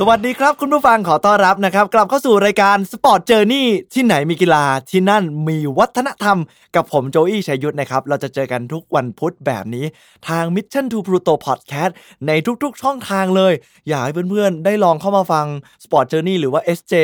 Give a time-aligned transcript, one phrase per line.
[0.00, 6.38] สวัสดีครับ คุณผู้ฟังขอต้อนรับนะครับ กลับเข้าสู่รายการ Sport Journey ที่ไหนมีกีฬาที่นั่นมีวัฒนธรรม
[6.76, 9.84] กับผมโจอี้ชัยยุทธนะครับ เราจะเจอกันทุกวันพุธแบบนี้
[10.28, 11.92] ทาง Mission to Pluto Podcast
[12.26, 12.32] ใน
[12.62, 13.52] ทุกๆ ช่องทางเลย
[13.88, 15.46] อยากให้เพื่อนๆ ได้ลองเข้ามาฟัง
[15.84, 16.94] Sport Journey หรือว่า SJ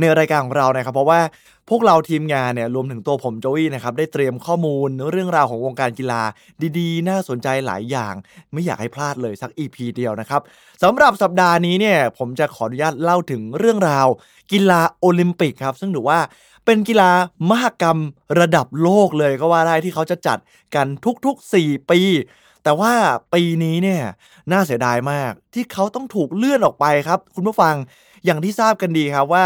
[0.00, 1.20] ในรายการของเรานะครับ เพราะว่า
[1.68, 6.22] พวกเราทีมงานเนี่ยรวมถึงตัวผมโจอี้นะครับได้เตรียมข้อมูลเรื่องราวของวงการกีฬา
[6.78, 8.14] ดีๆ น่าสนใจหลายอย่าง
[8.52, 10.40] ไม่อยากให้พลาดเลยสัก EP เดียวนะครับ
[10.82, 14.06] สำหรับสัปดาห์นี้เนี่ยผมจะขออนุญาตเล่าถึงเรื่องราว
[14.52, 16.20] กีฬาโอลิมปิกครับ ซึ่งถือว่า
[16.66, 17.10] เป็นกีฬา
[17.50, 17.98] มหกรรม
[18.40, 20.38] ระดับโลกเลยก็ว่าได้ที่เขาจะจัด
[20.74, 20.86] กัน
[21.26, 22.00] ทุกๆ 4 ปี
[22.64, 22.92] แต่ว่า
[23.34, 24.02] ปีนี้เนี่ย
[24.52, 27.74] น่าเสียดายมากที่เขาต้องถูกเลื่อนออกไปครับ คุณผู้ฟัง
[28.24, 29.44] อย่างที่ทราบกันดีครับว่า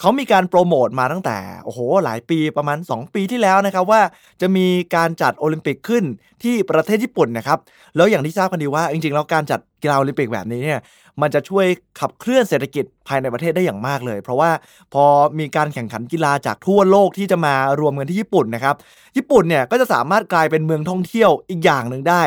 [0.00, 4.00] เขามีการโปรโมทมาตั้งแต่โอ้โหหลายปีประมาณ 2 ปีที่แล้วนะครับว่า
[4.40, 6.04] จะมีการจัดโอลิมปิกขึ้น
[6.42, 7.58] ที่ประเทศญี่ปุ่นนะครับ
[7.96, 10.80] แล้วอย่างที่ทราบกันดีว่า จริงๆแล้วการจัดกีฬาโอลิมปิกแบบนี้เนี่ย
[11.20, 11.66] มันจะช่วย
[12.00, 14.50] ขับเคลื่อนเศรษฐกิจภายในประเทศได้อย่างมากเลย เพราะว่า
[14.94, 15.04] พอ
[15.38, 18.76] มีการแข่งขันกีฬาจากทั่วโลกที่จะมารวมกันที่ญี่ปุ่นนะครับ
[19.16, 22.22] ญี่ปุ่นเนี่ยก็จะสามารถกลายเป็นเมืองท่องเที่ยวอีกอย่างหนึ่งได้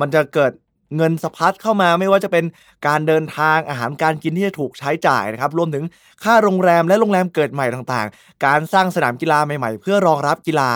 [0.00, 0.52] มันจะเกิด
[0.96, 2.44] เงินสะพัดเข้ามาไม่ว่าจะเป็น
[2.86, 5.84] การเดินทางอาหารการกินที่จะถูกใช้จ่ายนะครับรวมถึง
[6.22, 10.70] ค่าโรงแรมและโรงแรมเกิดใหม่ต่างๆ การสร้างสนามกีฬาใหม่ๆ เพื่อรองรับกีฬา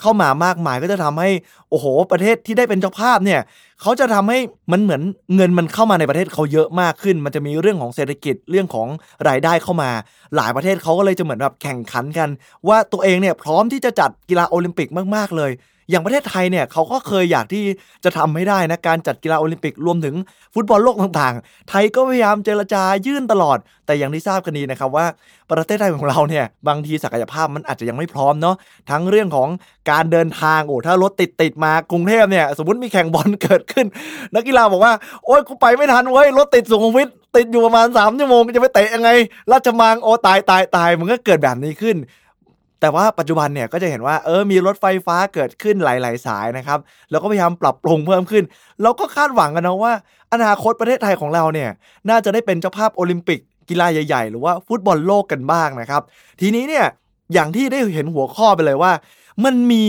[0.00, 1.30] เข้ามามากมายก็จะทำให้
[1.70, 3.40] โอ้โห ประเทศที่ได้เป็นเจ้าภาพเนี่ย
[3.80, 4.38] เขาจะทำให้
[4.72, 5.02] มันเหมือน
[5.36, 8.88] เงินมันเข้ามาในประเทศเขาเยอะมากขึ้น มันจะมีเรื่องของเศรษฐกิจเรื่องของ
[9.28, 9.90] รายได้เข้ามา
[10.36, 12.28] หลายประเทศเขาก็เลยจะเหมือนแบบแข่งขันกัน
[12.68, 15.50] ว่าตัวเองเนี่ยพร้อมที่จะจัดกีฬาโอลิมปิกมากๆเลย
[15.90, 17.64] อย่างประเทศไทยเนี่ยเขาก็เคยอยากที่
[18.04, 20.14] จะทำให้ได้นะการจัดกีฬาโอลิมปิกรวมถึง
[20.54, 25.06] ฟุตบอลโลกต่างๆ ไทยก็พยายามเจรจายื่นตลอด แต่อย่างที่ทราบกันดีนะครับว่า
[25.50, 28.56] ประเทศไทยของเราเนี่ยบางทีศักยภาพมันอาจจะยังไม่พร้อมเนาะ
[28.90, 29.48] ทั้งเรื่องของ
[29.90, 33.86] การเดินทางโอ้ถ้ารถติดติดมากรุงเทพเนี่ยสมมติมีแข่งบอลเกิดขึ้น
[34.34, 34.92] นักกีฬาบอกว่า
[35.26, 39.10] โอ๊ยกูไปไม่ทันเว้ยรถติดสุขุมวิทติดอยู่ประมาณ3ชั่วโมงจะไปเตะยังไง
[39.52, 41.96] ราชมังโอ้ตายตายตายมันก็เกิดแบบนี้ขึ้น
[42.80, 46.78] แต่ว่าปัจจุบันเนี่ยก็จะเห็นว่าเออมีรถไฟฟ้าเกิดขึ้นหลาย ๆ สายนะครับ
[47.10, 48.44] แล้วก็พยายามปรับปรุงเพิ่มขึ้น
[48.82, 49.92] เราก็คาดหวังกันนะว่า
[50.32, 51.70] อนาคตประเทศไทยของเราเนี่ย
[52.08, 56.02] น่าจะได้เป็นเจ้าภาพโอลิมปิกกีฬาใหญ่ ๆ หรือว่าฟุตบอลโลกกันบ้างนะครับ
[56.40, 56.86] ทีนี้เนี่ย
[57.32, 58.92] อย่างที่ได้เห็นหัวข้อไปเลยว่า
[59.44, 59.84] มันมี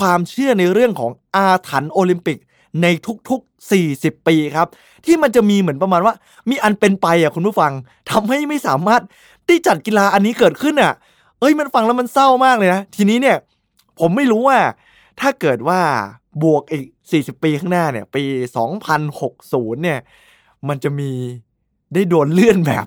[0.00, 2.38] ความเชื่อในเรื่องของอาถรรพ์โอลิมปิก
[2.82, 2.86] ใน
[3.28, 4.68] ทุกๆ 40 ปีครับ
[5.04, 6.14] ที่มันจะมีเหมือนประมาณว่า
[6.50, 7.72] มีอันเป็นไปอะคุณผู้ฟัง
[8.10, 9.02] ทำให้ไม่สามารถ
[9.48, 10.92] ที่จัดกีฬาอันนี้เกิดขึ้นอะ
[11.40, 13.36] เอ้ยมันฟังแล้วมันเศร้ามากเลยนะ ทีนี้เนี่ย
[14.00, 14.58] ผมไม่รู้ว่า
[15.20, 15.80] ถ้าเกิดว่า
[16.42, 16.84] บวกอีก
[17.14, 18.22] 40 ปีข้างหน้าเนี่ย ปี
[19.02, 19.98] 2060 เนี่ย
[20.68, 21.10] มันจะมี
[21.94, 22.86] ได้โดนเลื่อนแบบ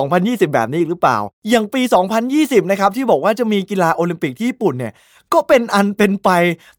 [0.00, 1.18] 2020 แบบนี้อีกหรือเปล่า
[1.50, 1.82] อย่างปี
[2.26, 4.94] 2020 นะครับ ที่บอกว่าจะมีกีฬาโอลิมปิกที่ญี่ปุ่นเนี่ย
[5.32, 6.30] ก็เป็นอันเป็นไป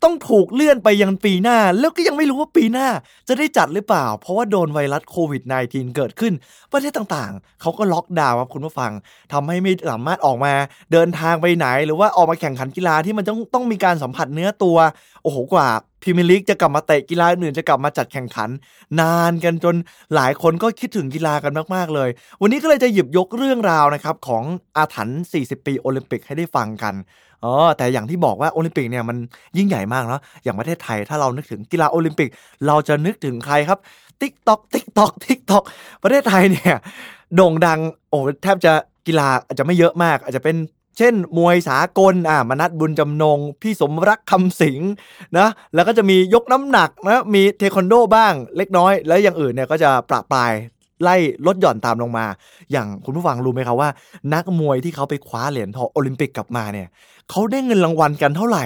[0.04, 2.88] ต้องถูกเลื่อนไปยังปีหน้า แล้วก็ยังไม่รู้ว่าปีหน้า
[3.28, 6.34] จะได้จัดหรือเปล่า เพราะว่าโดนไวรัสโควิด -19 เกิดขึ้น
[6.72, 8.92] ประเทศต่างๆ เขาก็ล็อกดาวน์ครับคุณผู้ฟัง
[9.34, 10.54] ทำให้ไม่สามารถออกมา
[10.92, 14.78] เดินทางไปไหน หรือว่าออกมาแข่งขันกีฬาที่มันต้องต้องมีการสัมผัสเนื้อตัว
[15.24, 15.68] โอ้โหกว่า
[16.04, 18.50] พรีเมียร์ลีกจะกลับมาเตะกีฬาอื่นจะกลับมาจัดแข่งขัน
[19.00, 19.76] นานกันจน
[20.16, 22.10] หลายคนก็คิดถึงกีฬากันมาก ๆ เลย
[22.42, 24.44] วันนี้ก็เลยจะหยิบยกเรื่องราวนะครับของ
[24.78, 26.96] อาถรรพ์ 40 ปีโอลิมปิกให้ได้ฟังกัน
[27.44, 29.18] อ๋อแต่อย่างที่บอกว่าโอลิมปิกเนี่ยมัน
[29.58, 32.30] ยิ่งใหญ่มากเนาะอย่างประเทศไทยถ้าเรานึกถึงกีฬาโอลิมปิก
[32.68, 33.80] เราจะนึกถึงใครครับ
[34.22, 35.64] ติ๊กต็อกติ๊กต็อกติ๊กต็อก
[36.04, 36.76] ประเทศไทยเนี่ย
[37.36, 38.74] โด่งดังโอ้แทบจะ
[39.08, 40.56] กีฬาอาจจะไม่เยอะมาก อาจจะเป็น
[40.98, 44.80] เช่น มวยสากลอ่ามนัสบุญจำนงค์ พี่สมรักคำสิง
[45.38, 50.52] นะแล้วก็จะมียกน้ำหนักนะมีเทควันโดบ้างเล็กน้อย แล้วอย่างอื่นเนี่ยก็จะปรับปลาย
[51.04, 51.16] ไล่
[51.48, 52.26] ลดหย่อนตามลงมา
[52.72, 53.90] อย่างคุณผู้ฟังรู้ไหมครับว่า
[54.34, 56.88] นักมวยที่เขาไปคว้าเหรียญทองโอลิมปิกกลับมาเนี่ย
[57.30, 58.66] เขาได้เงินรางวัลกันเท่าไหร่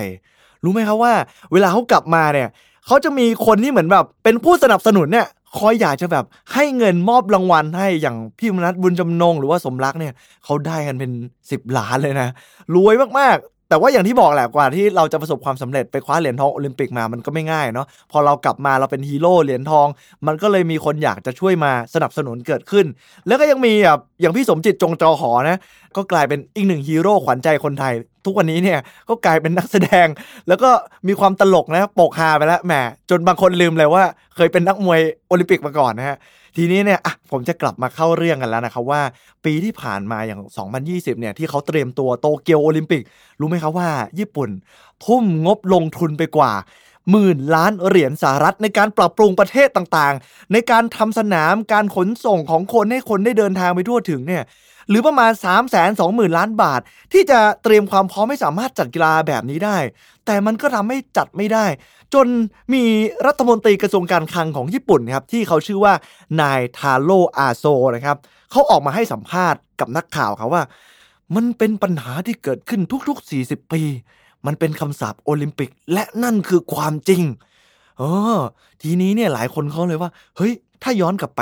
[0.63, 1.13] รู้ไหมครับว่า
[1.51, 2.47] เวลาเขากลับมาเนี่ย
[2.85, 5.27] เขาจะมีคนที่เหมือนแบบเป็นผู้สนับสนุนเนี่ย
[5.59, 10.13] คอยอยากจะแบบให้เงินมอบรางวัลให้อย่างพี่มนัสบุญจำนง หรือว่าสมรักเนี่ย
[10.45, 11.11] เขาได้กันเป็น
[11.45, 12.27] 10 ล้านเลยนะ
[12.75, 19.87] รวยมากๆ แต่ว่าอย่างที่บอกแหละกว่าที่เราจะประสบความสำเร็จไปคว้าเหรียญทองโอลิมปิกมามันก็ไม่ง่ายเนาะพอเรากลับมาเราเป็นฮีโร่เหรียญทอง
[20.27, 22.85] มันก็เลยมีคนอยากจะช่วยมาสนับสนุนเกิดขึ้น
[23.27, 25.57] แล้วก็ยังมีแบบอย่างพี่สมจิตจงจอหอนะ
[25.95, 27.93] ก็กลายเป็นอีกหนึ่งฮีโร่ขวัญใจคนไทย
[28.27, 28.79] ทุกวันนี้เนี่ย
[29.09, 30.07] ก็กลายเป็นนักแสดง
[30.47, 30.69] แล้วก็
[31.07, 32.73] มีความตลกนะปกฮาไปแล้วแหม
[33.09, 34.03] จนบางคนลืมเลยว่า
[34.35, 36.17] เคยเป็นนักมวยโอลิมปิกมาก่อนนะฮะ
[36.55, 39.01] ทีนี้เนี่ยอะผมจะกลับมาเข้าเรื่องกันแล้วนะครับว่า
[39.45, 40.41] ปีที่ผ่านมาอย่าง
[40.81, 43.01] 2020 เนี่ยที่เขาเตรียมตัวโตเกียวโอลิมปิก
[43.39, 43.89] รู้ไหมครับว่า
[44.19, 44.49] ญี่ปุ่น
[45.05, 46.53] ทุ่มงบลงทุนไปกว่า
[47.11, 54.43] หมื่นล้านเหรียญสหรัฐในการปรับปรุงประเทศต่างๆ ในการทำสนามการขนส่งของคนให้คนได้เดินทางไปทั่วถึงเนี่ย
[54.89, 56.81] หรือประมาณ 3 2 0 0 0 0 ล้านบาท
[57.13, 59.77] ที่จะเตรียมความพร้อมไม่สามารถจัดกีฬาแบบนี้ได้
[60.25, 61.65] แต่มันก็ทำให้จัดไม่ได้
[62.13, 62.27] จน
[62.73, 62.83] มี
[63.27, 65.93] รัฐมนตรีกระทรวงการคลังของญี่ปุ่นครับที่เขาชื่อว่า
[66.41, 68.17] นายทาโร่อาโซนะครับ
[68.51, 70.63] เขาออกมาให้สัมภาษณ์กับนักข่าวครับว่า
[71.35, 73.81] มันเป็นปัญหาที่เกิดขึ้นทุกๆ 40 ปี
[74.45, 77.23] มันเป็นคำสาปโอลิมปิก และนั่นคือความจริง
[77.97, 78.03] เอ
[78.35, 78.37] อ
[78.81, 80.53] ทีนี้เนี่ยหลายคนเขาเลยว่า เฮ้ย
[80.83, 81.41] ถ้าย้อนกลับไป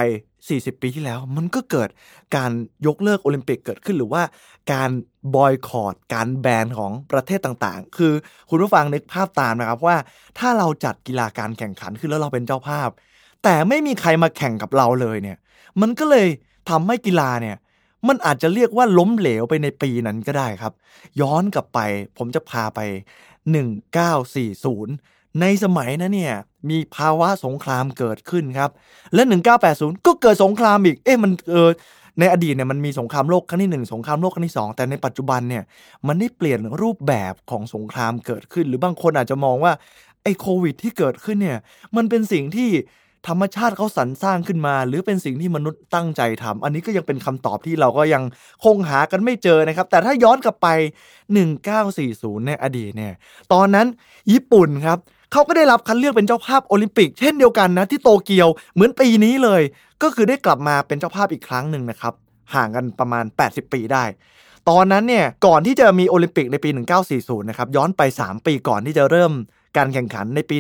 [0.54, 1.90] 40 ปีที่แล้ว มันก็เกิด
[2.36, 2.52] การ
[2.88, 4.24] ยกเลิกโอลิมปิกเกิดขึ้นหรือว่า
[4.74, 4.90] การ
[5.36, 8.14] บอยคอรดการแบนของประเทศต่างๆ คือ
[8.50, 9.98] คุณผู้ฟังนึกภาพตามนะครับว่า
[10.40, 12.90] ถ้าเราจัดกีฬาการแข่งขันขึ้นแล้วเราเป็นเจ้าภาพ
[13.44, 15.38] แต่ไม่มีใครมาแข่งกับเราเลยเนี่ย
[15.82, 16.28] มันก็เลย
[16.70, 17.58] ทำให้กีฬาเนี่ย
[18.08, 20.74] มันอาจจะเรียกว่าล้มเหลวไปในปีนั้นก็ได้ครับ
[21.22, 21.80] ย้อนกลับไป
[22.18, 22.80] ผมจะพาไป
[23.56, 26.36] 1940 ในสมัยนั้นเนี่ย
[26.70, 28.70] มีภาวะสงครามเกิดขึ้นครับ
[29.14, 29.22] และ
[29.64, 31.70] 1980 ก็เกิดสงครามอีก เอ๊ะมันเออ
[32.20, 35.64] ในอดีตเนี่ยมันมีสงครามโลกครั้งที่ 1 สงครามโลกครั้งที่ 2 แต่ในปัจจุบันเนี่ย
[36.08, 39.74] มันได้เปลี่ยนรูปแบบของสงครามเกิดขึ้น หรือบางคนอาจจะมองว่า
[40.24, 41.60] ไอ้โควิดที่เกิดขึ้นเนี่ย
[41.96, 42.70] มันเป็นสิ่งที่
[43.28, 48.24] ธรรมชาติเขาสรรสร้างขึ้นมา หรือเป็นสิ่งที่มนุษย์ตั้งใจทำอันนี้ก็ยังเป็นคำตอบที่เราก็ยัง
[48.66, 50.68] คงหากันไม่เจอนะครับ แต่ถ้าย้อนกลับไป
[51.78, 53.14] 1940 ในอดีตเนี่ย
[53.54, 53.88] ตอนนั้น
[54.32, 55.00] ญี่ปุ่นครับ
[55.36, 59.62] เขาก็ได้รับคัดเลือกเป็นเจ้าภาพโอลิมปิก เช่นเดียวกันนะที่โตเกียวเหมือนปีนี้เลย
[60.04, 62.14] ก็คือได้กลับมาเป็นเจ้าภาพอีกครั้งหนึ่งนะครับ
[62.54, 64.04] ห่างกันประมาณ 80 ปีได้
[64.70, 66.70] ตอนนั้นเนี่ยก่อนที่จะมีโอลิมปิกในปี
[67.10, 69.32] 1940 นะครับย้อนไป 3 ปีก่อนที่จะเริ่ม
[69.78, 70.58] การแข่งขันในปี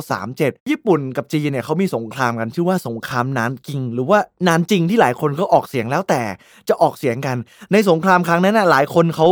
[0.00, 4.18] 1937 ญี่ปุ่นกับจีนเนี่ยเขามีสงครามกันชื่อว่าสงครามนานกิง หรือว่า
[4.48, 6.22] นานจริงที่หลายคนก็ออกเสียงแล้วแต่
[6.68, 7.36] จะออกเสียงกัน
[7.72, 9.28] ในสงครามครั้งนั้นนะหลายคนเขา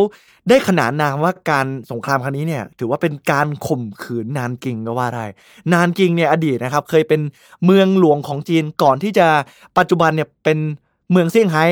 [0.48, 5.24] ได้ขนานนามว่าการสงครามครั้งนี้เนี่ยถือว่าเป็นการข่มขืนนานกิงก็ว่าได้
[5.72, 7.20] นานกิงเนี่ยอดีตนะครับเคยเป็น
[7.64, 9.26] เมืองหลวงของจีนก่อนที่จะ
[9.78, 10.58] ปัจจุบันเนี่ยเป็น
[11.10, 11.64] เมืองเซี่ยงไฮ้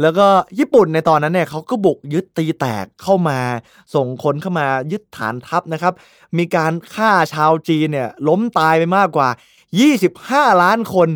[0.00, 0.26] แล้วก็
[0.58, 3.38] ญี่ปุ่นในตอนนั้นเนี่ยเขาก็บุกยึดตีแตกเข้ามา
[3.94, 5.94] ส่งคนเข้ามายึดฐานทัพนะครับ
[6.38, 9.28] มีการฆ่าชาวจีนเนี่ยล้มตายไปมากกว่า
[9.94, 11.08] 25 ล้านคน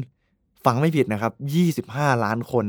[0.64, 1.32] ฟังไม่ผิดนะครับ
[1.82, 2.66] 25 ล้านคน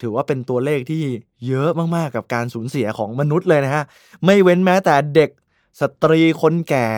[0.00, 1.02] ถือว่าเป็นตัวเลขที่
[1.46, 3.84] เยอะมากๆกับการสูญเสียของมนุษย์เลยนะฮะ
[4.24, 5.30] ไม่เว้นแม้แต่เด็ก
[5.80, 6.88] สตรีคนแก่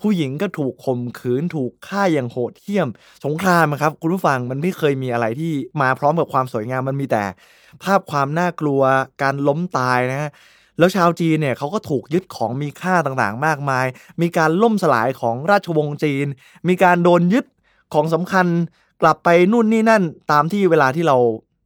[0.00, 2.88] ผู้หญิงก็ถูกข่มขืนถูกฆ่าอย่างโหดเหี้ยม
[3.24, 7.24] สงครามครับคุณผู้ฟังมันไม่เคยมีอะไรที่มาพร้อมกับความสวยงามมันมีแต่
[7.82, 8.80] ภาพความน่ากลัว
[9.22, 10.30] การล้มตายนะฮะ
[10.78, 13.86] แล้วชาวจีนเนี่ยเขาก็ถูกยึดของมีค่าต่างๆ มากมาย
[14.22, 16.26] มีการล่มสลายของราชวงศ์จีน
[16.68, 17.44] มีการโดนยึด
[17.94, 18.46] ของสำคัญ
[19.02, 20.02] กลับไปนู่นนี่นั่น
[20.32, 21.16] ตามที่เวลาที่เรา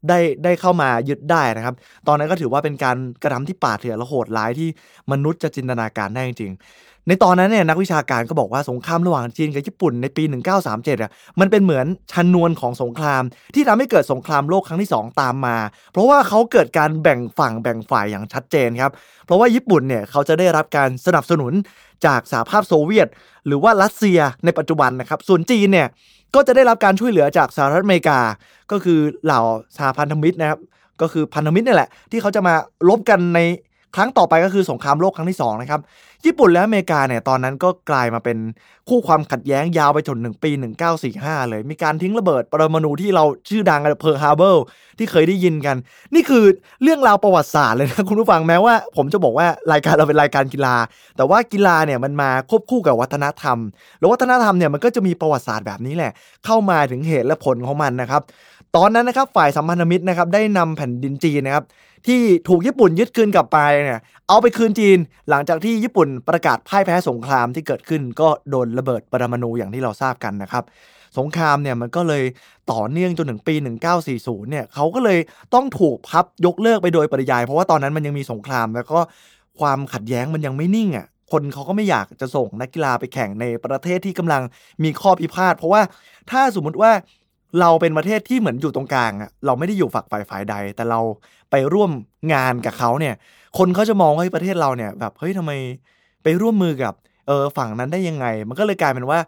[0.09, 1.75] ได้ได้เข้ามายึดได้นะครับ
[2.07, 4.69] ตอนนั้นก็ถือว่าเป็นการกระทำที่ป่าเถื่อนและโหดร้ายที่
[5.13, 6.53] มนุษย์จะจินตนาการได้จริง
[7.11, 10.23] ในตอนนั้นเนี่ยนักวิชาการก็บอกว่าสงครามระหว่างจีนกับญี่ปุ่นในปี
[10.63, 11.11] 1937อะ
[11.41, 13.23] มันเป็นเหมือนชันนวนของสงคราม
[13.55, 15.57] ที่ทำให้เกิดสงครามโลกครั้งที่ 2 ตามมา
[15.93, 18.93] เพราะว่าเขาเกิดการแบ่งฝั่งแบ่งฝ่ายอย่างชัดเจนครับ
[19.27, 21.53] เพราะว่าญี่ปุ่นเนี่ยเขาจะได้รับการสนับสนุน
[22.07, 23.09] จากสหภาพโซเวียต
[23.47, 25.89] หรือว่ารัสเซียในปัจจุบันนะครับส่วนจีนเนี่ย
[26.35, 28.21] ก็จะได้รับการช่วยเหลือจากสหรัฐอเมริกา
[28.71, 29.41] ก็คือเหล่า
[29.77, 30.61] สหพันธมิตรนะครับ
[31.01, 32.55] ก็คือพันธมิตรนี่แหละที่เขาจะมา
[32.89, 33.41] รบกันใน
[33.97, 35.81] ครั้งต่อไปก็คือสงครามโลกครั้งที่2นะครับ
[36.25, 38.39] ญี่ปุ่นและอเมริกาเนี่ยตอนนั้นก็กลายมาเป็น
[38.89, 40.51] คู่ความขัดแย้งยาวไปจนถึงปี
[41.01, 44.57] 1945 เลย มีการทิ้งระเบิดปรมาณูที่เราชื่อดังกันเพิร์ลฮาร์เบอร์
[44.99, 45.77] ที่เคยได้ยินกัน
[46.15, 46.45] นี่คือ
[46.83, 50.77] เรื่องราวประวัติศาสตร์เลยนะคุณผู้ฟังแม้ว่า ผมจะบอกว่ารายการเราเป็นรายการกีฬา
[51.17, 53.59] แต่ว่ากีฬาเนี่ยมันมาควบคู่กับวัฒนธรรม
[53.99, 56.13] แล้ววัฒนธรรมเนี่ยมันก็จะมีประวัติศาสตร์แบบนี้แหละ
[56.45, 58.23] เข้ามาถึงเหตุและผลของมันนะครับ
[58.77, 61.65] ตอนนั้นนะครับฝ่ายสัมพันธมิตรนะครับได้นำแผ่นดินจีนนะครับ
[62.07, 64.99] ที่ถูกญี่ปุ่นยึดคืนกลับไปเนี่ยเอาไปคืนจีน
[65.31, 70.65] หลังจากที่ญี่ปุ่นประกาศพ่ายแพ้สงครามที่เกิดขึ้นก็โดนระเบิดปรมาณูอย่างที่เราทราบกันนะครับ
[71.19, 72.25] สงครามเนี่ยมันก็เลย
[72.73, 73.55] ต่อเนื่องจนถึงปี
[74.03, 75.19] 1940 เนี่ยเขาก็เลย
[75.55, 78.99] ต้องถูกพับยกเลิกไปโดยปริยาย เพราะว่าตอนนั้นมันยังมีสงคราม แล้วก็
[79.61, 84.43] ความขัดแย้งมันยังไม่นิ่งอะคนเขาก็ไม่อยากจะส่งนักกีฬาไปแข่งในประเทศที่กำลัง
[84.83, 85.83] มีข้อพิพาทเพราะว่า
[86.31, 86.91] ถ้าสมมุติว่า
[87.61, 91.01] เราเป็นประเทศที่เหมือนอยู่ตรงกลางอะเราไม่ได้อยู่ฝักฝ่ายฝ่ายใด แต่เรา
[91.51, 91.91] ไปร่วม
[92.33, 93.15] งานกับเขาเนี่ย
[93.59, 95.53] คนเขาจะมองว่าประเทศเราเนี่ยแบบเฮ้ยทำไม
[96.23, 96.95] ไปร่วมมือกับ
[97.27, 99.19] เออฝั่งนั้นได้ยังไง มันก็เลยกลายเป็นว่า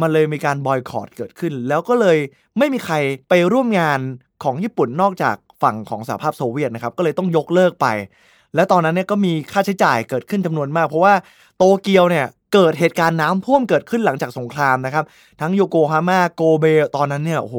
[0.00, 2.18] มันเลยมีการบอยคอรดเกิดขึ้น แล้วก็เลย
[2.58, 2.94] ไม่มีใคร
[3.28, 4.00] ไปร่วมงาน
[4.44, 7.86] ของญี่ปุ่นนอกจากฝั่งของสหภาพโซเวียตนะครับ ก็เลยต้องยกเลิกไป
[8.54, 11.14] และตอนนั้นเนี่ยก็มีค่าใช้จ่ายเกิดขึ้นจำนวนมาก เพราะว่า
[11.58, 15.04] โตเกียวเนี่ย เกิดเหตุการณ์น้ำท่วมเกิดขึ้นหลังจากสงครามนะครับ
[15.40, 16.64] ทั้งโยโกฮาม่าโกเบ
[16.96, 17.56] ตอนนั้นเนี่ยโอ้โห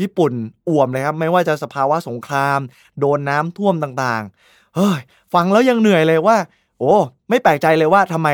[0.00, 0.32] ญี่ปุ่น
[0.68, 2.58] อ่วมเลยครับ ไม่ว่าจะสภาวะสงคราม
[3.00, 5.00] โดนน้ำท่วมต่างๆเฮ้ย
[5.34, 6.36] ฟังแล้วยังเหนื่อยเลยว่า
[6.78, 6.94] โอ้
[7.28, 8.28] ไม่แปลกใจเลยว่าทำไม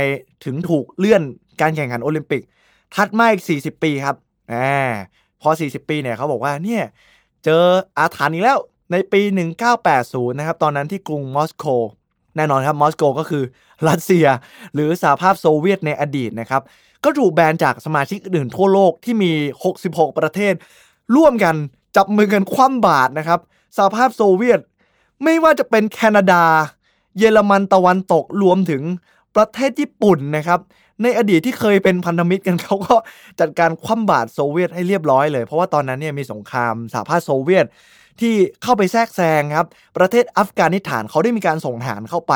[0.45, 1.23] ถึงถูกเลื่อน
[1.61, 2.43] การแข่งขันโอลิมปิก
[2.95, 4.17] ทัดมาอีก 40 ปีครับ
[4.49, 4.55] แหม
[5.41, 6.83] พอ 40 ปีเนี่ยเขาบอกว่าเนี่ย
[7.45, 7.63] เจอ
[7.99, 8.59] อาถรรพ์อีกแล้ว
[8.93, 9.21] ในปี
[9.81, 11.65] 1980 นะครับ ตอนนั้นที่กรุงมอสโก
[12.37, 13.43] แน่นอนครับมอสโกก็คือ
[13.89, 14.27] รัสเซีย
[14.75, 16.63] หรือสหภาพโซเวียตในอดีตนะครับ
[17.05, 19.33] ก็ถูกแบนจากสมาชิกอื่นทั่วโลกที่มี
[19.75, 20.55] 66 ประเทศ
[21.17, 21.55] ร่วมกัน
[21.97, 23.41] จับมือกันคว่ำบาตรนะครับ
[23.77, 24.61] สหภาพโซเวียต
[25.25, 26.45] ไม่ว่าจะเป็นแคนาดา
[27.19, 28.83] เยอรมันตะวันตกรวมถึง
[29.37, 30.61] ประเทศญี่ปุ่นนะครับ
[31.03, 32.97] ในอดีตที่เคยเป็นพันธมิตรกันเขาก็
[33.41, 37.67] จัดการคว่ำบาตรโซเวียตให้เรียบร้อยเลย เพราะว่าตอนนั้นเนี่ยมีสงครามสหภาพโซเวียต
[38.21, 39.67] ที่เข้าไปแทรกแซงครับ
[39.99, 42.35] ประเทศอัฟกานิสถานเขาได้มีการส่งทหารเข้าไป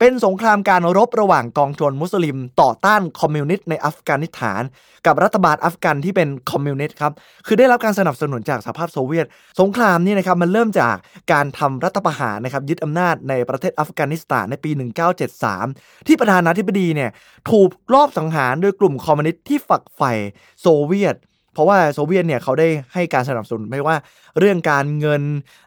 [0.00, 4.62] เป็นสงครามการรบระหว่างกองโจรมุสลิม ต่อต้านคอมมิวนิสต์ในอัฟกานิสถาน
[5.06, 7.12] กับรัฐบาลอัฟกันที่เป็นคอมมิวนิสต์ครับ
[7.46, 9.26] คือได้รับการสนับสนุนจากสหภาพโซเวียต
[9.60, 10.96] สงครามนี่นะครับมันเริ่มจาก
[11.32, 14.70] การทำรัฐประหารนะครับยึดอำนาจในประเทศอัฟกานิสถานในปี
[15.38, 17.10] 1973 ที่ประธานาธิบดีเนี่ย
[17.50, 20.12] ถูกลอบสังหารโดยกลุ่มคอมมิวนิสต์ที่ฝักใฝ่
[20.60, 21.16] โซเวียต
[21.58, 23.96] เพราะว่าโซเวียตเนี่ยเขาได้ให้การสนับสนุนไม่ว่า
[24.38, 25.22] เรื่องการเงิน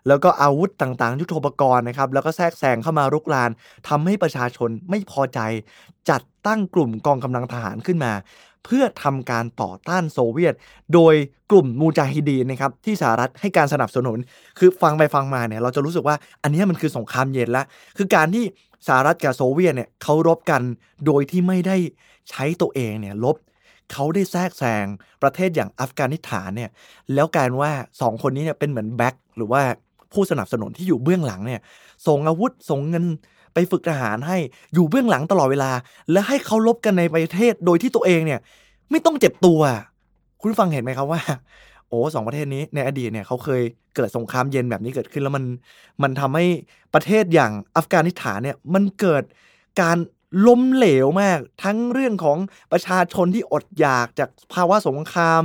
[0.07, 3.49] แล้วก็อาวุธต่างๆ ยุทโธปกรณ์นะครับแล้วก็แทรกแซงเข้ามารุกราน
[3.89, 5.39] ทำให้ประชาชนไม่พอใจ
[6.09, 8.13] จัดตั้งกลุ่มกองกำลังทหารขึ้นมา
[8.65, 10.53] เพื่อทำการต่อต้านโซเวียต
[10.93, 11.15] โดย
[11.51, 14.17] กลุ่มมูจาฮิดีนนะครับที่สหรัฐให้การสนับสนุน
[14.59, 17.63] คือฟังไปฟังมาเนี่ยเราจะรู้สึกว่าอันนี้มันคือสงครามเย็นละ
[17.97, 18.43] คือการที่
[18.87, 20.61] สหรัฐกับโซเวียตเนี่ยเขารบกัน
[21.05, 21.77] โดยที่ไม่ได้
[22.29, 23.37] ใช้ตัวเองเนี่ยลบ
[23.93, 24.85] เขาได้แทรกแซง
[25.23, 26.69] ประเทศอย่างอัฟกานิสถานเนี่ย
[27.13, 29.61] แล้วกายเป็นว่าสองคนนี้เนี่ยเป็นเหมือนแบ็คหรือว่า
[30.13, 31.61] ผู้สนับสนุนที่อยู่เบื้องหลังเนี่ย
[32.07, 33.05] ส่งอาวุธส่งเงิน
[33.53, 34.37] ไปฝึกทหารให้
[34.73, 35.71] อยู่เบื้องหลังตลอดเวลา
[36.11, 38.39] และให้เขาลบกันในประเทศโดยที่ตัวเองเนี่ย
[38.91, 39.61] ไม่ต้องเจ็บตัว
[40.41, 41.21] คุณฟังเห็นไหมครับว่า
[41.87, 43.61] โอ้สองประเทศนี้ในอดีตเนี่ยเขาเคย
[43.95, 45.45] เกิดสงครามเย็นแบบนี้เกิดขึ้นแล้วมัน
[46.03, 46.45] มันทำให้
[46.93, 49.23] ประเทศอย่างอัฟกานิสถานเนี่ยมันเกิด
[49.81, 49.97] การ
[50.47, 52.37] ล้มเหลวมาก ทั้งเรื่องของ
[52.71, 55.41] ประชาชนที่อดอยากจากภาวะสงคราม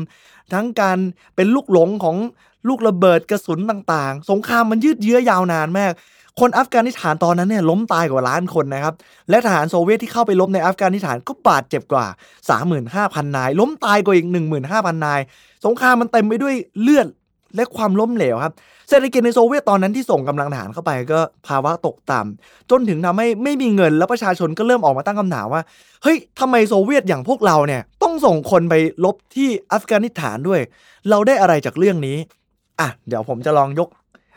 [0.52, 0.98] ทั้งการ
[1.36, 2.16] เป็นลูกหลงของ
[2.68, 5.92] ลูกระเบิดกระสุนต่างๆ สงครามมันยืดเยื้อยาวนานมาก
[6.40, 8.94] คนอัฟกานิสถานตอนนั้นเนี่ยล้มตายกว่าล้านคนนะครับ
[9.30, 12.06] และทหารโซเวียตที่เข้าไปลบในอัฟกานิสถานก็บาดเจ็บกว่า
[12.70, 14.26] 35,000 นาย ล้มตายกว่าอีก
[14.66, 15.20] 15,000 นาย
[15.66, 17.06] สงครามมันเต็มไปด้วยเลือด
[17.56, 18.54] และความล้มเหลวครับ
[18.88, 25.62] เศรษฐกิจในโซเวียตตอนนั้นที่ส่งกำลังทหารเข้าไปก็ภาวะตกต่ำจนถึงทำให้ไม่มีเงินแล้วประชาชนก็เริ่มออกมาตั้งคำถามว่า
[26.02, 30.60] เฮ้ยทำไมโซเวียตอย่างพวกเราเนี่ยต้องส่งคนไปลบที่อัฟกานิสถานด้วย
[31.10, 32.16] เราได้อะไรจากเรื่องนี้
[32.80, 33.88] อะเดี๋ยวผมจะลองยก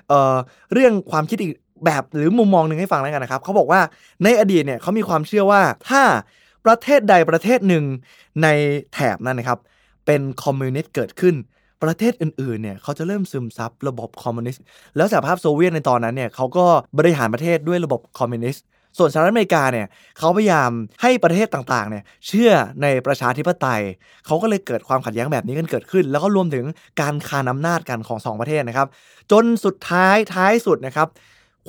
[0.08, 0.36] เอ่อ
[0.74, 1.52] เรื่องความคิดอีก
[1.86, 3.82] แบบหรือมุมมองหนึ่งให้ฟังแล้วกันนะครับเขาบอกว่า
[4.24, 6.02] ในอดีตเนี่ยเขามีความเชื่อว่าถ้า
[6.66, 7.84] ประเทศใดประเทศหนึ่ง
[8.44, 8.48] ใน
[8.94, 9.60] แถบนั้นนะครับ
[10.06, 11.36] เป็นคอมมิวนิสต์เกิดขึ้น
[11.84, 14.64] ประเทศอื่นๆเนี่ยเขาจะเริ่มซึมซับระบบคอมมิวนิสต์
[14.96, 16.66] แล้วสหภาพโซเวียตในตอนนั้นเนี่ยเขาก็
[17.00, 18.64] บริหารประเทศด้วยระบบคอมมิวนิสต์
[18.98, 19.88] ส่วนสหรัฐอเมริกาเนี่ย
[20.20, 20.72] เขาพยายาม
[21.02, 23.82] ให้ประเทศต่างๆเนี่ยเชื่อในประชาธิปไตย
[24.26, 26.66] เขาก็เลยเกิดความขัดแย้งแบบนี้กันเกิดขึ้น แล้วก็รวมถึง
[27.02, 28.88] การคานอำนาจกันของสองประเทศนะครับ
[29.32, 31.08] จนสุดท้ายท้ายสุดนะครับ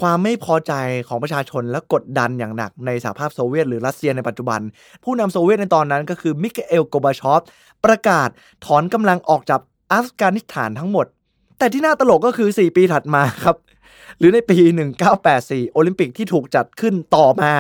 [0.01, 0.73] ความไม่พอใจ
[1.09, 4.61] ของประชาชนและกดดันอย่างหนักในสหภาพโซเวียตหรือรัสเซียในปัจจุบัน
[5.05, 7.43] ผู้นำโซเวียตในตอนนั้นก็คือมิคาอิลกอร์บาชอฟ
[7.85, 8.29] ประกาศ
[8.67, 9.61] ถอนกำลังออกจาก
[9.93, 11.07] อัฟกานิสถานทั้งหมด
[11.59, 13.57] แต่ที่น่าตลกก็คือ 4 ปีถัดมาครับ
[14.19, 14.59] หรือในปี
[15.17, 17.53] 1984 โอลิมปิกที่ถูกจัดขึ้นต่อมา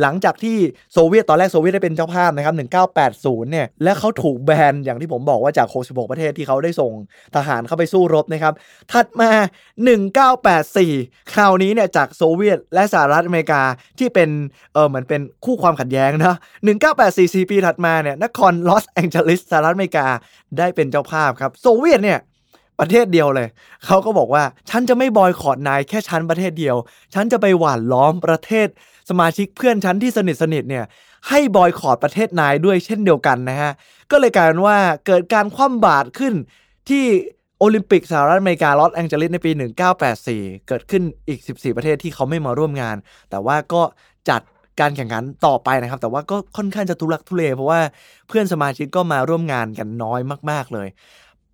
[0.00, 0.56] หลังจากที่
[0.92, 2.54] โซเวียตตอนแรกโซเวียตได้เป็นเจ้าภาพนะครับ
[3.02, 6.92] 1980 เนี่ย และเขาถูกแบนอย่างที่ผมบอกว่าจาก 66 ประเทศที่เขาได้ส่ง
[7.36, 8.54] ทหารเข้าไปสู้รบนะครับ
[8.92, 9.30] ถัดมา
[10.50, 13.62] 1984 คราวนี้เนี่ยจากโซเวียตและสหรัฐอเมริกา
[13.98, 14.28] ที่เป็น
[14.74, 16.36] เออเหมือนเป็นคู่ความขัดแย้งนะ
[16.86, 20.06] 1984 4ปีถัดมาเนี่ยนครลอสแองเจลิสสหรัฐอเมริกา
[20.58, 22.18] ได้เป็นเจ้าภาพครับโซเวียตเนี่ย
[22.82, 23.48] ประเทศเดียวเลย
[23.86, 26.76] เขาก็บอกว่าฉันจะไม่บอยคอตนายแค่ฉันประเทศเดียว
[27.14, 28.68] ฉันจะไปหว่านล้อมประเทศ
[29.10, 30.84] สมาชิกเพื่อนฉันที่สนิทสนิทเนี่ย
[31.28, 33.72] ให้บอยคอตประเทศนายด้วยเช่นเดียวกันนะฮะ
[34.10, 36.34] ก็เลยกลายเป็นว่าเกิดการคว่ำบาตรขึ้น
[36.88, 37.04] ที่
[37.58, 39.50] โอลิมปิกสหรัฐอเมริกาลอสแองเจลิสในปี
[40.08, 42.96] 1984 เกิดขึ้นอีก 14 ประเทศที่เขาไม่มาร่วมงาน
[43.30, 43.82] แต่ว่าก็
[44.30, 44.42] จัด
[44.80, 47.80] การแข่งขันต่อไปนะครับ แต่ว่าก็ค่อนข้างจะทุลักทุเล เพราะว่า
[48.28, 50.20] เพื่อนสมาชิกก็มาร่วมงานกันน้อย
[50.50, 50.88] มาก ๆ เลย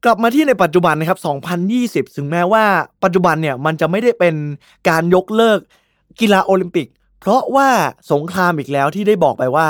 [0.04, 1.18] กลับมาที่ในปัจจุบันนะครับ
[2.08, 2.64] 2020 ถึงแม้ว่า
[3.04, 4.34] ปัจจุบันเนี่ยมันจะไม่ได้เป็น
[4.88, 5.58] การยกเลิก
[6.20, 6.88] กีฬาโอลิมปิก
[7.20, 7.68] เพราะว่า
[8.12, 9.68] สงครามอีกแล้วที่ได้บอกไปว่า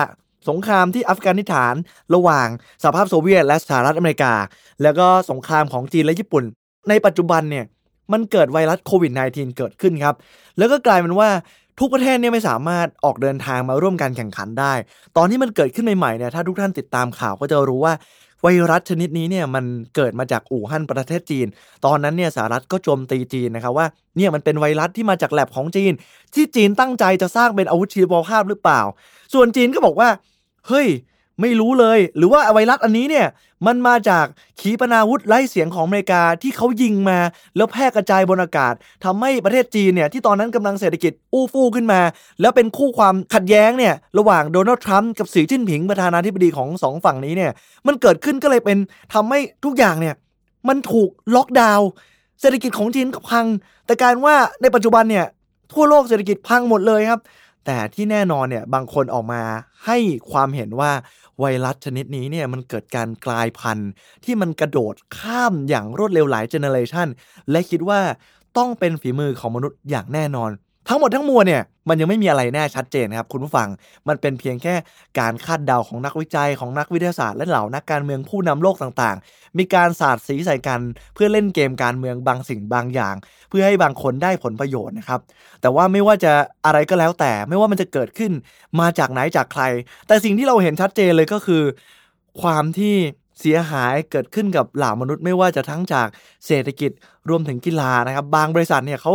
[0.48, 1.74] สงครามที่อัฟกานิสถาน
[2.14, 2.48] ระหว่าง
[2.82, 4.34] สหภาพโซเวียต และสหรัฐอเมริกา
[4.82, 6.44] แล้วก็สงครามของจีนและญี่ปุ่น
[6.88, 7.64] ในปัจจุบันเนี่ย
[8.12, 10.14] มันเกิดไวรัสโควิด -19 เกิดขึ้นครับ
[10.58, 11.28] แล้วก็กลายเป็นว่า
[11.80, 14.72] ทุกประเทศเนี่ยไม่สามารถออกเดินทางมาร่วมการแข่งขันได้
[15.16, 17.94] ตอนที่มันเกิดขึ้นใหม่ๆเนี่ยถ้าทุกท่านติดตามข่าวก็จะรู้ว่า
[18.42, 19.64] ไวรัสชนิดนี้เนี่ยมัน
[19.94, 21.46] เกิดมาจากอู่ฮั่นประเทศจีน
[21.86, 25.92] ตอนนั้นเนี่ยสหรัฐก็โจมตีจีนนะครับว่าเนี่ยมันเป็นไวรัสที่มาจากแลบของจีน
[26.34, 28.80] ที่จีนตั้งใจจะสร้างเป็นอาวุธชีวภาพหรือเปล่า
[29.34, 30.08] ส่วนจีนก็บอกว่า
[30.68, 30.88] เฮ้ย
[31.40, 33.26] ไม่รู้เลย หรือว่าไวรัสอันนี้เนี่ย
[33.66, 34.26] มันมาจาก
[34.60, 37.18] ขีปนาวุธไล่เสียงของอเมริกาที่เขายิงมา
[37.56, 42.00] แล้วแพร่กระจายบนอากาศทำให้ประเทศจีนเนี่ยที่ตอนนั้นกำลังเศรษฐกิจอู้ฟู่ขึ้นมา
[42.40, 47.52] แล้วเป็นคู่ความขัดแย้งเนี่ยระหว่างโดนัลด์ทรัมป์กับสีจิ้นผิงประธานาธิบดีของสองฝั่งนี้เนี่ย
[47.86, 48.78] มันเกิดขึ้นก็เลยเป็น
[49.14, 50.14] ทำให้ทุกอย่างเนี่ย
[50.68, 51.88] มันถูกล็อกดาวน์
[52.40, 53.46] เศรษฐกิจของจีนก็พัง
[53.86, 55.26] แต่การว่าในปัจจุบันเนี่ย
[55.72, 57.20] ทั่วโลกเศรษฐกิจพังหมดเลยครับ
[57.66, 59.42] แต่ที่แน่นอนเนี่ยบางคนออกมา
[59.86, 59.96] ให้
[60.30, 60.90] ความเห็นว่า
[61.40, 63.90] ไวรัสชนิดนี้เนี่ยมันเกิดการกลายพันธุ์
[64.24, 67.08] ที่มันกระโดดข้ามอย่างรวดเร็วหลายเจเนเรชัน
[67.50, 68.00] และคิดว่า
[68.58, 70.50] ต้องเป็นฝีมือของมนุษย์อย่างแน่นอน
[70.88, 73.68] ทั้งหมดทั้งมวลเนี่ยมันยังไม่มีอะไรแน่ชัดเจนครับคุณผู้ฟัง
[74.08, 74.74] มันเป็นเพียงแค่
[75.18, 80.80] การคาดเดาของนักวิจัยของนักวิทยาศาสตร์และเหล่านักการเมืองผู้นำโลกต่างๆ มีการสาดสีใส่กัน
[81.14, 83.14] เพื่อเล่นเกมการเมืองบางสิ่งบางอย่าง
[83.48, 85.20] เพื่อให้บางคนได้ผลประโยชน์นะครับ
[85.60, 86.32] แต่ว่าไม่ว่าจะ
[86.66, 88.32] อะไรก็แล้วแต่ ไม่ว่ามันจะเกิดขึ้น
[88.80, 89.62] มาจากไหนจากใคร
[90.06, 91.62] แต่สิ่งที่เราเห็นชัดเจนเลยก็คือ
[92.42, 92.94] ความที่
[93.40, 96.08] เสียหายเกิดขึ้นกับเหล่ามนุษย์ไม่ว่าจะทั้งจาก
[96.46, 96.90] เศรษฐกิจ
[97.28, 99.12] รวมถึงกีฬานะครับ บางบริษัทเนี่ยเขา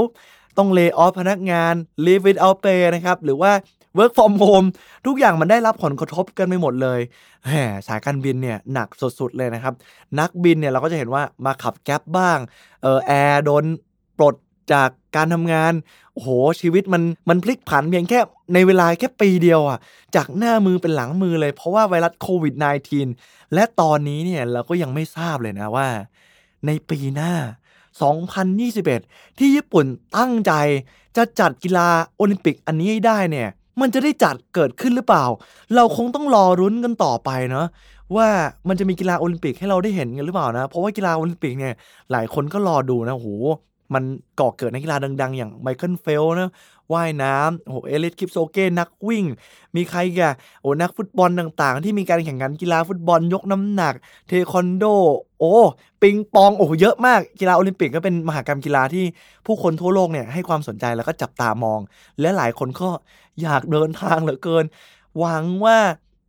[0.58, 1.74] ต้องเลิกออฟพนักงาน
[2.06, 3.52] leave without pay นะครับ หรือว่า
[3.98, 4.68] work from home
[5.06, 7.00] ทุกอย่างมันได้รับผลกระทบกันไปหมดเลย
[7.48, 9.74] แหมสายการบินเนี่ยหนักสุดๆเลยนะครับ
[10.20, 12.40] นักบินเนี่ยเราก็จะเห็นว่ามาขับแก๊ปบ้าง
[12.82, 13.64] เออแอร์โดน
[14.18, 14.36] ปลด
[14.74, 15.74] จากการทำงาน
[16.14, 16.30] โอ้โห
[16.62, 18.20] ชีวิตมันมันพลิกผันเพียงแค่
[18.54, 19.80] ในเวลาแค่ปีเดียวอะ
[20.16, 22.54] จากหน้ามือเป็นหลังมือเลย เพราะว่าไวรัสโควิด
[23.04, 25.88] -19 และตอนนี้เนี่ยเราก็ยังไม่ทราบเลยนะว่า
[26.66, 27.34] ในปีหน้า
[27.94, 29.86] 2021 ที่ญี่ปุ่น
[30.18, 30.54] ตั้งใจ
[31.18, 33.50] จะจัดกีฬาโอลิมปิกอันนี้ให้ได้เนี่ย
[33.82, 35.26] มันจะได้จัดเกิดขึ้นหรือเปล่า
[35.76, 37.68] เราคงต้องรอรุ้นกันต่อไปเนาะ
[38.16, 38.28] ว่า
[38.68, 41.74] มันจะมีกีฬาโอลิมปิกให้เราได้เห็นกันหรือเปล่านะ เพราะว่ากีฬาโอลิมปิกเนี่ย
[42.12, 43.30] หลายคนก็รอดูนะโห
[43.94, 44.04] มัน
[44.40, 46.52] ก่อเกิดในกีฬาดัง ๆ อย่างไมเคิลเฟลป์สนะ
[46.94, 49.26] ว่ายน้ำโอ้เอเลียดคิปโชเก้นักวิ่ง
[49.76, 50.22] มีใครอีก
[50.62, 53.94] โอ้นักฟุตบอลต่างๆ ที่มีการแข่งขันกีฬาฟุตบอลยกน้ำหนัก
[54.28, 54.86] เทควันโด
[55.40, 55.54] โอ้
[56.02, 59.06] ปิงปอง โอ้เยอะมาก กีฬาโอลิมปิกก็เป็นมหกรรมกีฬาที่
[59.46, 61.80] ผู้คนทั่วโลกเนี่ยให้ความสนใจแล้วก็จับตามอง
[62.22, 62.90] และหลายคนก็
[63.42, 64.66] อยากเดินทางเหลือเกิน
[65.20, 65.78] หวังว่า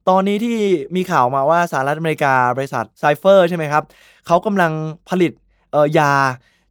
[0.09, 0.57] ตอนนี้ที่
[0.97, 3.83] มีข่าวมาว่าสหรัฐอเมริกาบริษัทไซเฟอร์ใช่ไหมครับ
[4.27, 4.73] เขากำลัง
[5.09, 5.33] ผลิต
[5.73, 6.13] เออยา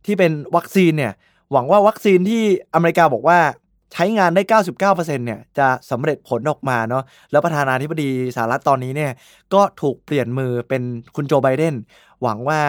[0.06, 1.14] ที่เป็นวัคซีนเนี่ย
[1.52, 3.40] หวังว่าวัคซีนที่อเมริกาบอกว่า
[3.94, 9.12] ใช้งานได้ 99%เนี่ยจะสำเร็จผลออกมาเนาะแล้วประธานาธิบดีสหรัฐตอนนี้เนี่ย
[9.54, 10.84] ก็ถูกเปลี่ยนมือเป็น
[11.16, 11.76] คุณโจไบเดน
[12.22, 12.62] หวังว่า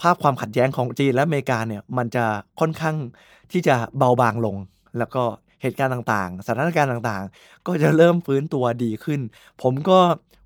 [0.00, 2.24] ภาพความขัดแย้งของจีนและอเมริกาเนี่ยมันจะ
[2.60, 2.96] ค่อนข้าง
[3.52, 4.56] ที่จะเบาบางลง
[4.98, 5.22] แล้วก็
[5.62, 9.20] เหตุการณ์ต่างๆ สถานการณ์ต่างๆ ก็จะเริ่มฟื้นตัวดีขึ้น
[9.62, 9.98] ผมก็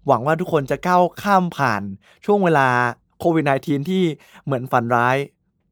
[0.06, 1.82] หวังว่าทุกคนจะก้าวข้ามผ่าน
[2.24, 2.68] ช่วงเวลา
[3.20, 4.02] โควิด -19 ที่
[4.44, 5.16] เหมือนฝันร้าย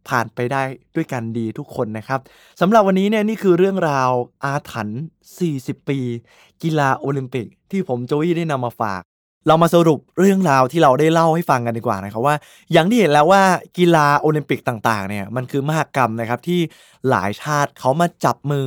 [0.08, 0.62] ผ่านไปได้
[0.96, 2.20] ด้วยกันดีทุกคนนะครับ
[2.60, 4.10] สำหรับวันนี้เนี่ยนี่คือเรื่องราว
[4.44, 5.02] อาถรรพ์
[5.44, 5.98] 40 ปี
[6.62, 9.02] กีฬาโอลิมปิก ที่ผมโจวี่ได้นำมาฝาก
[9.46, 12.36] เรามาสรุปเรื่องราวที่เราได้เล่าให้ฟังกันดีกว่านะครับว่า
[12.72, 13.42] อย่างที่เห็นแล้วว่า
[13.78, 16.60] กีฬาโอลิมปิกต่างๆเนี่ยมันคือมหกรรมนะครับที่
[17.10, 18.66] หลายชาติเขามาจับมือ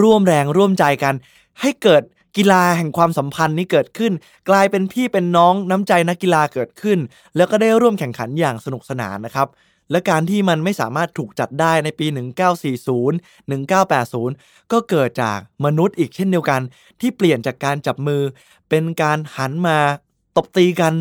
[0.00, 1.14] ร่วมแรงร่วมใจกัน
[1.60, 2.02] ให้เกิด
[2.36, 4.12] กีฬาแห่งความสัมพันธ์นี้เกิดขึ้น
[4.48, 6.98] กลายเป็นพี่เป็นน้องน้ำใจนักกีฬาเกิดขึ้น
[7.36, 9.48] แล้วก็ได้ร่วมแข่งขันอย่างสนุกสนานนะครับ
[9.90, 13.12] และการที่มันไม่สามารถถูกจัดได้ในปี 1940
[13.50, 16.60] 1980 ก็เกิดจากมนุษย์อีกเช่นเดียวกัน
[17.00, 18.22] ที่เปลี่ยนจากการจับมือ
[18.68, 19.78] เป็นการหันมา
[20.36, 20.94] ตบตีกัน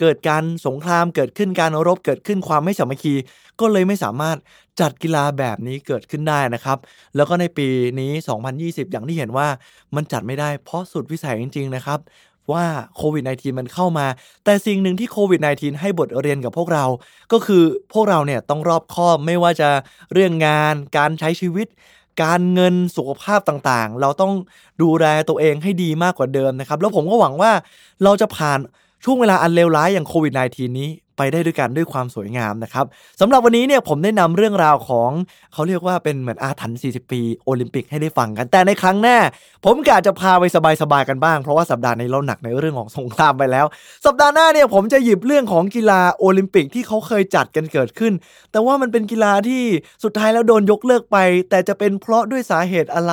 [0.00, 3.14] เกิดการสงครามเกิดขึ้นการรบเกิดขึ้นความไม่สามัคคี
[3.60, 4.36] ก็เลยไม่สามารถ
[4.80, 6.78] จัดกีฬาแบบนี้เกิดขึ้นได้นะครับ
[7.16, 7.68] แล้วก็ในปี
[8.00, 9.48] นี้ 2020 อย่างที่เห็นว่า
[9.94, 11.98] มันจัดไม่ได้เพราะสุดวิสัยจริง ๆ นะครับ
[12.52, 12.64] ว่า
[12.96, 14.06] โควิด -19 มันเข้ามา
[14.44, 16.84] แต่สิ่งหนึ่งที่โควิด -19 ให้บทเรียนกับพวกเรา
[17.32, 19.68] ก็คือพวกเราเนี่ยต้องรอบคอบไม่ว่าจะ
[20.12, 21.66] เรื่องงาน การใช้ชีวิต
[22.22, 24.32] การเงินสุขภาพต่างๆ เราต้อง
[24.82, 27.52] ดูแลตัวเองให้ดีมากกว่าเดิมนะครับ แล้วผมก็หวังว่า
[28.04, 28.58] เราจะผ่าน
[29.04, 30.88] ช่วงเวลาอันเลวร้ายอย่างโควิด -19 นี้
[31.20, 32.86] ไปได้ด้วยกันด้วยความสวยงามนะครับ
[33.20, 35.10] สำหรับวันนี้เนี่ยผมได้นำเรื่องราวของ
[35.52, 39.18] เขาเรียกว่าเป็นเหมือนอาถรรพ์40 ปีโอลิมปิกให้ได้ฟังกัน แต่ในครั้งหน้า
[39.64, 40.44] ผมกะจะพาไป
[40.82, 43.66] สบายๆกันบ้าง เพราะว่าสัปดาห์นี้เราหนักในเรื่องของสงครามไปแล้ว
[44.06, 48.12] สัปดาห์หน้าเนี่ยผมจะหยิบเรื่องของกีฬาโอลิมปิกที่เขาเคยจัดกันเกิดขึ้น
[48.52, 49.62] แต่ว่ามันเป็นกีฬาที่
[50.04, 51.16] สุดท้ายแล้วโดนยกเลิกไป
[51.50, 53.12] แต่จะเป็นเพราะด้วยสาเหตุอะไร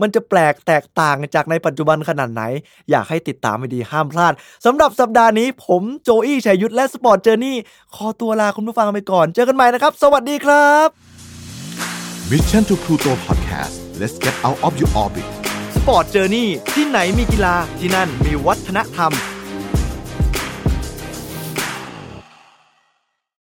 [0.00, 2.42] มันจะแปลกแตกต่างจากในปัจจุบันขนาดไหน
[2.90, 4.32] อยากให้ติดตามให้ดีห้ามพลาด
[4.66, 7.56] สำหรับสัปดาห์นี้ผมโจอี้ชัยยุทธและ Sport Journey
[7.94, 10.88] ขอตัวลาคุณผู้ฟังไปก่อน เจอกันใหม่นะครับ สวัสดีครับ
[12.30, 15.26] Mission To Pluto Podcast let's get out of your orbit
[15.74, 19.12] Sport Journey ที่ไหนมีกีฬาที่นั่นมีวัฒนธรรม